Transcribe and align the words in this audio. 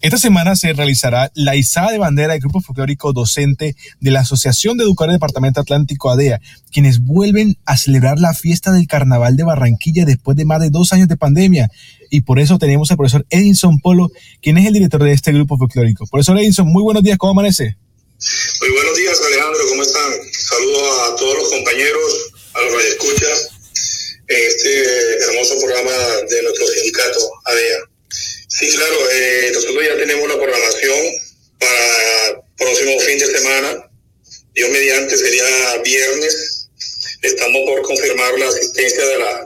Esta 0.00 0.16
semana 0.16 0.54
se 0.54 0.72
realizará 0.72 1.32
la 1.34 1.56
izada 1.56 1.90
de 1.90 1.98
bandera 1.98 2.32
del 2.32 2.40
grupo 2.40 2.60
folclórico 2.60 3.12
docente 3.12 3.74
de 3.98 4.10
la 4.12 4.20
Asociación 4.20 4.76
de 4.76 4.84
Educadores 4.84 5.16
Departamento 5.16 5.60
Atlántico 5.60 6.08
ADEA, 6.08 6.40
quienes 6.70 7.00
vuelven 7.00 7.56
a 7.64 7.76
celebrar 7.76 8.20
la 8.20 8.32
fiesta 8.32 8.70
del 8.70 8.86
Carnaval 8.86 9.36
de 9.36 9.42
Barranquilla 9.42 10.04
después 10.04 10.36
de 10.36 10.44
más 10.44 10.60
de 10.60 10.70
dos 10.70 10.92
años 10.92 11.08
de 11.08 11.16
pandemia. 11.16 11.68
Y 12.10 12.20
por 12.20 12.38
eso 12.38 12.58
tenemos 12.58 12.92
al 12.92 12.96
profesor 12.96 13.26
Edinson 13.28 13.80
Polo, 13.80 14.12
quien 14.40 14.56
es 14.56 14.66
el 14.66 14.72
director 14.72 15.02
de 15.02 15.10
este 15.10 15.32
grupo 15.32 15.58
folclórico. 15.58 16.06
Profesor 16.06 16.38
Edinson, 16.38 16.68
muy 16.68 16.84
buenos 16.84 17.02
días, 17.02 17.18
¿cómo 17.18 17.32
amanece? 17.32 17.76
Muy 18.60 18.70
buenos 18.70 18.96
días, 18.96 19.20
Alejandro, 19.26 19.60
¿cómo 19.68 19.77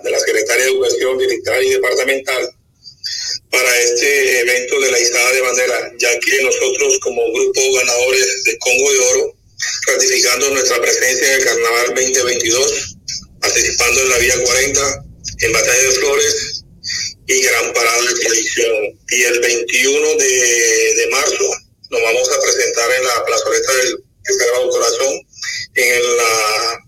de 0.02 0.10
la, 0.10 0.18
Secretaria 0.18 0.64
de 0.64 0.70
Educación 0.70 1.18
Distrital 1.18 1.64
y 1.64 1.70
Departamental 1.70 2.50
para 3.50 3.80
este 3.80 4.40
evento 4.40 4.80
de 4.80 4.90
la 4.90 4.98
izada 4.98 5.32
de 5.32 5.40
bandera, 5.40 5.92
ya 5.98 6.18
que 6.20 6.42
nosotros 6.42 6.98
como 7.00 7.32
grupo 7.32 7.60
ganadores 7.74 8.44
de 8.44 8.58
Congo 8.58 8.92
de 8.92 8.98
Oro, 8.98 9.36
ratificando 9.86 10.50
nuestra 10.50 10.80
presencia 10.80 11.34
en 11.34 11.40
el 11.40 11.44
Carnaval 11.44 11.86
2022, 11.94 12.96
participando 13.40 14.00
en 14.00 14.08
la 14.08 14.18
Vía 14.18 14.42
40, 14.42 15.04
en 15.40 15.52
Batalla 15.52 15.82
de 15.82 15.92
Flores, 15.92 16.64
y 17.26 17.42
gran 17.42 17.72
parada 17.72 18.02
de 18.02 18.20
tradición. 18.20 19.00
Y 19.10 19.22
el 19.22 19.40
21 19.40 20.16
de, 20.16 20.94
de 20.96 21.06
marzo 21.10 21.44
nos 21.90 22.02
vamos 22.02 22.30
a 22.30 22.40
presentar 22.40 22.90
en 22.92 23.04
la 23.04 23.24
plazoleta 23.24 23.74
del 23.74 24.04
Sagrado 24.38 24.70
Corazón, 24.70 25.20
en 25.74 26.16
la 26.16 26.78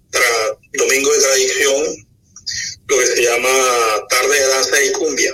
Domingo 0.72 1.12
de 1.12 1.20
Tradición, 1.20 2.06
lo 2.88 2.98
que 2.98 3.06
se 3.06 3.22
llama 3.34 4.06
Tarde 4.08 4.40
de 4.40 4.46
Danza 4.46 4.82
y 4.82 4.92
Cumbia. 4.92 5.32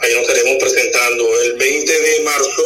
Ahí 0.00 0.14
nos 0.14 0.22
estaremos 0.22 0.62
presentando. 0.62 1.42
El 1.42 1.52
20 1.54 1.92
de 1.92 2.20
marzo 2.20 2.62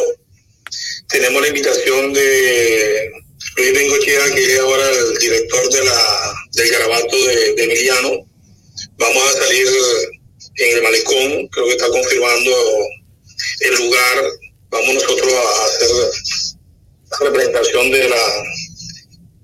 tenemos 1.09 1.41
la 1.41 1.47
invitación 1.47 2.13
de 2.13 3.11
Luis 3.57 3.73
Bengochea, 3.73 4.33
que 4.33 4.53
es 4.53 4.59
ahora 4.59 4.89
el 4.89 5.17
director 5.19 5.69
de 5.71 5.85
la, 5.85 6.35
del 6.53 6.69
garabato 6.69 7.15
de, 7.15 7.53
de 7.55 7.63
Emiliano. 7.63 8.11
Vamos 8.97 9.23
a 9.23 9.43
salir 9.43 9.67
en 10.57 10.77
el 10.77 10.83
malecón, 10.83 11.47
creo 11.47 11.65
que 11.65 11.71
está 11.71 11.87
confirmando 11.89 12.51
el 13.59 13.75
lugar. 13.75 14.23
Vamos 14.69 14.95
nosotros 14.95 15.33
a 15.33 15.65
hacer 15.65 15.89
la 17.11 17.17
representación 17.19 17.91
de 17.91 18.09
la 18.09 18.43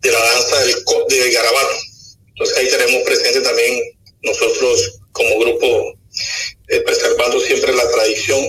de 0.02 0.12
la 0.12 0.20
danza 0.20 0.60
del, 0.62 0.76
del 1.10 1.34
garabato. 1.34 1.76
Entonces 2.30 2.58
ahí 2.58 2.70
tenemos 2.70 3.04
presente 3.04 3.42
también 3.42 3.99
nosotros 4.24 5.02
como 5.12 5.40
grupo 5.40 5.66
eh, 6.68 6.82
preservando 6.86 7.40
siempre 7.40 7.74
la 7.74 7.90
tradición 7.90 8.40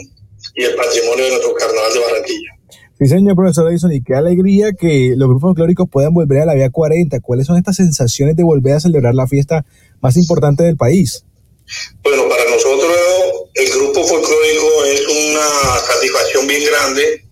y 0.55 0.65
el 0.65 0.75
patrimonio 0.75 1.25
de 1.25 1.31
nuestro 1.31 1.55
carnaval 1.55 1.93
de 1.93 2.01
Barranquilla. 2.01 2.51
Sí, 2.99 3.07
señor 3.07 3.35
profesor 3.35 3.71
Edison, 3.71 3.93
y 3.93 4.03
qué 4.03 4.15
alegría 4.15 4.73
que 4.79 5.15
los 5.17 5.27
grupos 5.29 5.49
folclóricos 5.49 5.89
puedan 5.91 6.12
volver 6.12 6.43
a 6.43 6.45
la 6.45 6.55
Vía 6.55 6.69
40. 6.69 7.21
¿Cuáles 7.21 7.47
son 7.47 7.57
estas 7.57 7.77
sensaciones 7.77 8.37
de 8.37 8.45
volver 8.45 8.75
a 8.75 8.81
celebrar 8.81 9.15
la 9.15 9.27
fiesta 9.27 9.65
más 10.03 10.19
importante 10.19 10.65
del 10.65 10.77
país? 10.77 11.25
Bueno, 12.03 12.29
para 12.29 12.45
nosotros 12.51 12.93
el 13.55 13.71
grupo 13.71 14.05
folclórico 14.05 14.84
es 14.84 15.07
una 15.07 15.79
satisfacción 15.79 16.47
bien 16.47 16.62
grande 16.65 17.25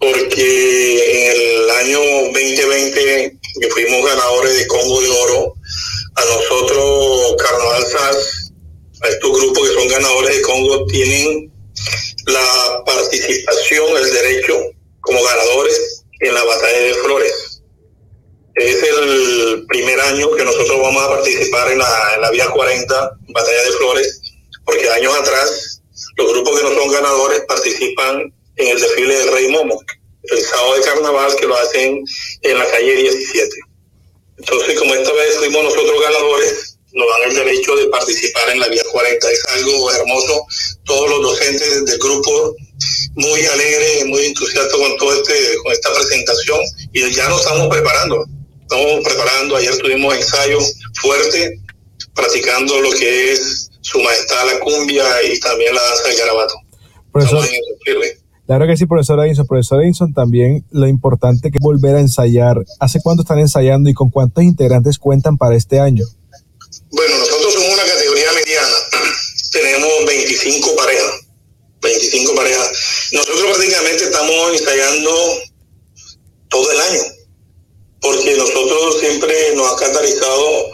porque 0.00 1.04
en 1.12 1.32
el 1.32 1.70
año 1.70 2.00
2020 2.32 3.38
que 3.60 3.68
fuimos 3.70 4.06
ganadores 4.06 4.56
de 4.56 4.66
Congo 4.66 5.00
de 5.00 5.08
Oro, 5.08 5.54
a 6.14 6.24
nosotros 6.24 7.36
Carnaval 7.38 7.84
SAS, 7.84 8.52
a 9.02 9.08
estos 9.08 9.38
grupos 9.38 9.68
que 9.68 9.74
son 9.74 9.88
ganadores 9.88 10.36
de 10.36 10.42
Congo 10.42 10.79
tienen 10.90 11.52
la 12.26 12.82
participación, 12.84 13.96
el 13.96 14.12
derecho 14.12 14.58
como 15.00 15.22
ganadores 15.22 16.04
en 16.20 16.34
la 16.34 16.44
batalla 16.44 16.78
de 16.80 16.94
Flores 16.94 17.50
es 18.54 18.82
el 18.82 19.64
primer 19.68 19.98
año 20.00 20.30
que 20.32 20.44
nosotros 20.44 20.80
vamos 20.80 21.02
a 21.02 21.08
participar 21.08 21.72
en 21.72 21.78
la, 21.78 22.12
en 22.14 22.20
la 22.20 22.30
Vía 22.30 22.48
40, 22.48 23.18
Batalla 23.28 23.62
de 23.62 23.72
Flores, 23.72 24.20
porque 24.64 24.88
años 24.90 25.14
atrás 25.18 25.82
los 26.16 26.32
grupos 26.32 26.58
que 26.58 26.64
no 26.64 26.74
son 26.74 26.92
ganadores 26.92 27.40
participan 27.48 28.32
en 28.56 28.68
el 28.68 28.80
desfile 28.80 29.18
del 29.18 29.32
Rey 29.32 29.48
Momo, 29.48 29.80
el 30.24 30.42
sábado 30.42 30.74
de 30.74 30.82
carnaval 30.82 31.36
que 31.36 31.46
lo 31.46 31.56
hacen 31.56 32.04
en 32.42 32.58
la 32.58 32.66
calle 32.70 32.96
17. 32.96 33.48
Entonces, 34.38 34.78
como 34.78 34.94
esta 34.94 35.12
vez 35.12 35.36
fuimos 35.36 35.64
nosotros 35.64 36.00
ganadores, 36.02 36.78
nos 36.92 37.06
dan 37.08 37.30
el 37.30 37.36
derecho 37.36 37.76
de 37.76 37.86
participar 37.86 38.50
en 38.50 38.60
la 38.60 38.68
Vía 38.68 38.82
40. 38.90 39.30
Es 39.30 39.44
algo 39.54 39.90
hermoso. 39.92 40.46
Todos 40.90 41.10
los 41.10 41.22
docentes 41.22 41.84
del 41.84 41.98
grupo 41.98 42.56
muy 43.14 43.40
alegres, 43.46 44.06
muy 44.06 44.26
entusiastas 44.26 44.76
con 44.76 44.96
todo 44.96 45.12
este, 45.14 45.34
con 45.62 45.72
esta 45.72 45.94
presentación 45.94 46.58
y 46.92 47.10
ya 47.12 47.28
nos 47.28 47.42
estamos 47.42 47.68
preparando 47.68 48.26
estamos 48.70 49.04
preparando, 49.04 49.56
ayer 49.56 49.76
tuvimos 49.78 50.14
ensayo 50.14 50.58
fuerte, 51.02 51.60
practicando 52.14 52.80
lo 52.80 52.90
que 52.92 53.32
es 53.32 53.70
su 53.80 54.00
majestad 54.00 54.46
la 54.46 54.60
cumbia 54.60 55.04
y 55.24 55.40
también 55.40 55.74
la 55.74 55.82
danza 55.82 56.08
del 56.08 56.18
garabato. 56.18 56.54
Profesor, 57.12 57.44
claro 58.46 58.66
que 58.68 58.76
sí, 58.76 58.86
profesor 58.86 59.24
Edinson. 59.24 59.46
Profesor 59.46 59.82
Edinson, 59.82 60.14
también 60.14 60.64
lo 60.70 60.86
importante 60.86 61.50
que 61.50 61.56
es 61.56 61.62
volver 61.62 61.96
a 61.96 62.00
ensayar. 62.00 62.58
¿Hace 62.78 63.00
cuánto 63.02 63.22
están 63.22 63.40
ensayando 63.40 63.90
y 63.90 63.94
con 63.94 64.10
cuántos 64.10 64.44
integrantes 64.44 64.98
cuentan 64.98 65.36
para 65.36 65.56
este 65.56 65.80
año? 65.80 66.04
Bueno, 66.92 67.18
nosotros 67.18 67.54
somos 67.54 67.74
una 67.74 67.82
categoría 67.82 68.32
mediana. 68.32 68.76
Tenemos 69.70 70.04
25 70.04 70.76
parejas. 70.76 71.20
25 71.80 72.34
parejas. 72.34 72.70
Nosotros 73.12 73.56
prácticamente 73.56 74.04
estamos 74.04 74.52
ensayando 74.52 75.40
todo 76.48 76.72
el 76.72 76.80
año 76.80 77.02
porque 78.00 78.34
nosotros 78.34 78.98
siempre 78.98 79.54
nos 79.54 79.72
ha 79.72 79.76
catalizado 79.76 80.72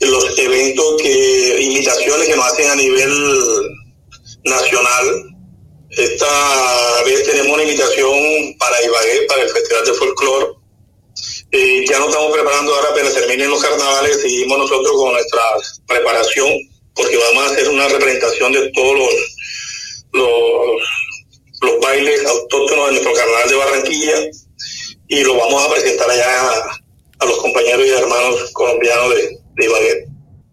los 0.00 0.38
eventos 0.38 1.02
que, 1.02 1.62
invitaciones 1.62 2.28
que 2.28 2.36
nos 2.36 2.46
hacen 2.46 2.70
a 2.70 2.76
nivel 2.76 3.12
nacional. 4.44 5.24
Esta 5.90 7.02
vez 7.04 7.24
tenemos 7.24 7.54
una 7.54 7.64
invitación 7.64 8.56
para 8.58 8.82
Ibagué, 8.84 9.22
para 9.26 9.42
el 9.42 9.50
Festival 9.50 9.84
de 9.84 9.94
Folclore. 9.94 10.46
Ya 11.88 11.98
nos 11.98 12.08
estamos 12.08 12.32
preparando 12.32 12.74
ahora 12.74 12.90
apenas 12.90 13.14
terminen 13.14 13.50
los 13.50 13.62
carnavales, 13.62 14.22
seguimos 14.22 14.58
nosotros 14.58 14.92
con 14.92 15.12
nuestra 15.12 15.42
preparación, 15.86 16.71
porque 16.94 17.16
vamos 17.16 17.44
a 17.44 17.52
hacer 17.52 17.68
una 17.68 17.88
representación 17.88 18.52
de 18.52 18.70
todos 18.72 18.98
los, 18.98 19.14
los, 20.12 21.70
los 21.70 21.80
bailes 21.80 22.24
autóctonos 22.26 22.86
de 22.86 22.92
nuestro 22.92 23.12
carnaval 23.14 23.48
de 23.48 23.56
Barranquilla 23.56 24.14
y 25.08 25.24
lo 25.24 25.36
vamos 25.36 25.66
a 25.66 25.72
presentar 25.72 26.10
allá 26.10 26.24
a, 27.20 27.26
los 27.26 27.38
compañeros 27.38 27.86
y 27.86 27.90
hermanos 27.90 28.50
colombianos 28.52 29.10
de, 29.14 29.38
de 29.54 29.64
Ibagué. 29.64 30.12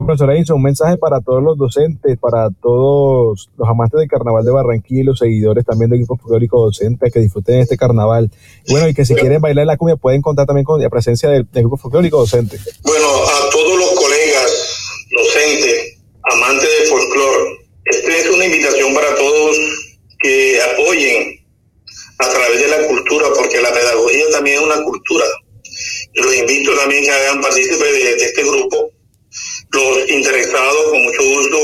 Profesor 0.10 0.32
Edison, 0.32 0.56
un 0.56 0.64
mensaje 0.64 0.98
para 0.98 1.20
todos 1.20 1.44
los 1.44 1.58
docentes, 1.58 2.18
para 2.18 2.50
todos 2.62 3.50
los 3.58 3.70
amantes 3.70 4.00
del 4.00 4.08
carnaval 4.10 4.46
de 4.46 4.52
Barranquilla 4.52 5.02
y 5.02 5.04
los 5.04 5.20
seguidores 5.20 5.66
también 5.66 5.90
del 5.90 6.00
grupo 6.00 6.16
folclórico 6.16 6.64
docente 6.64 7.12
que 7.12 7.20
disfruten 7.20 7.60
este 7.60 7.78
carnaval. 7.78 8.32
bueno, 8.70 8.88
y 8.88 8.94
que 8.94 9.04
si 9.04 9.14
quieren 9.14 9.42
bailar 9.42 9.68
la 9.68 9.78
cumbia 9.78 9.98
pueden 9.98 10.22
contar 10.22 10.48
también 10.48 10.64
con 10.64 10.82
la 10.82 10.90
presencia 10.90 11.30
del, 11.30 11.48
grupo 11.52 11.78
folclórico 11.78 12.18
docente. 12.18 12.58
Bueno, 12.84 13.08
cultura. 24.84 25.26
Los 26.14 26.36
invito 26.36 26.76
también 26.76 27.04
que 27.04 27.12
hagan 27.12 27.42
partícipe 27.42 27.84
de, 27.84 28.16
este 28.16 28.44
grupo. 28.44 28.92
Los 29.72 30.10
interesados, 30.10 30.90
con 30.90 31.04
mucho 31.04 31.24
gusto, 31.24 31.58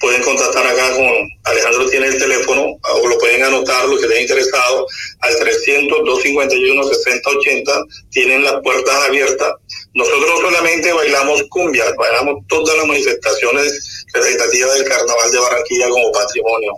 pueden 0.00 0.22
contactar 0.22 0.66
acá 0.66 0.94
con 0.94 1.06
Alejandro, 1.44 1.88
tiene 1.88 2.08
el 2.08 2.18
teléfono, 2.18 2.76
o 2.82 3.08
lo 3.08 3.16
pueden 3.18 3.42
anotar 3.42 3.86
los 3.86 3.98
que 3.98 4.04
estén 4.06 4.22
interesados, 4.22 4.92
al 5.20 5.34
300-251-6080, 5.36 7.86
tienen 8.10 8.44
las 8.44 8.60
puertas 8.62 8.94
abiertas. 9.06 9.54
Nosotros 9.94 10.28
no 10.28 10.36
solamente 10.48 10.92
bailamos 10.92 11.42
cumbia, 11.50 11.84
bailamos 11.96 12.44
todas 12.48 12.76
las 12.76 12.86
manifestaciones 12.86 14.04
representativas 14.12 14.74
del 14.74 14.84
Carnaval 14.84 15.30
de 15.30 15.38
Barranquilla 15.38 15.88
como 15.88 16.12
patrimonio. 16.12 16.72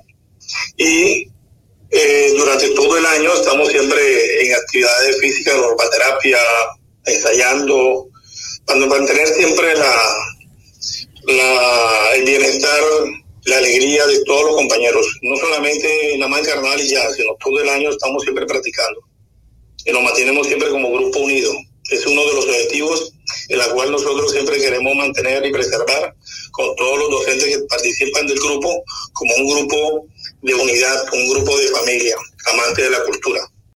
Y 0.77 1.29
eh, 1.91 2.35
durante 2.37 2.71
todo 2.71 2.97
el 2.99 3.07
año 3.07 3.33
estamos 3.35 3.69
siempre 3.69 4.47
en 4.47 4.55
actividades 4.55 5.19
físicas, 5.19 5.55
terapia, 5.93 6.39
ensayando, 7.05 8.09
para 8.67 8.87
mantener 8.87 9.29
siempre 9.29 9.75
la, 9.75 9.95
el 12.15 12.25
bienestar 12.25 12.83
la 13.45 13.59
alegría 13.59 14.05
de 14.07 14.25
todos 14.25 14.45
los 14.47 14.57
compañeros, 14.57 15.07
no 15.23 15.37
solamente 15.37 16.15
en 16.15 16.21
la 16.21 16.27
más 16.27 16.47
carnaval 16.47 16.81
y 16.81 16.89
ya, 16.89 17.09
sino 17.13 17.37
todo 17.39 17.61
el 17.61 17.69
año 17.69 17.91
estamos 17.91 18.25
siempre 18.25 18.45
practicando 18.45 19.01
y 19.85 19.93
nos 19.93 20.03
mantenemos 20.03 20.47
siempre 20.49 20.69
como 20.69 20.91
grupo 20.93 21.21
unido. 21.21 21.53
Es 21.91 22.05
uno 22.07 22.27
de 22.27 22.35
los 22.35 22.45
objetivos 22.45 23.13
en 23.49 23.59
la 23.59 23.69
cual 23.71 23.93
nosotros 23.93 24.33
siempre 24.33 24.59
queremos 24.59 24.97
mantener 24.97 25.47
y 25.47 25.53
preservar 25.53 26.15
con 26.57 26.75
todos 26.77 26.99
los 26.99 27.11
docentes 27.11 27.45
que 27.45 27.59
participan 27.65 28.27
del 28.27 28.39
grupo 28.39 28.83
como 29.13 29.35
un 29.37 29.47
grupo 29.47 30.07
de 30.43 30.55
unidad, 30.55 31.05
un 31.13 31.29
grupo 31.29 31.59
de 31.59 31.69
familia, 31.69 32.17
amante 32.47 32.83
de 32.83 32.91
la 32.91 33.05
cultura. 33.05 33.41